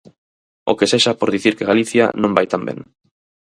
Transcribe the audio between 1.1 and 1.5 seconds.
por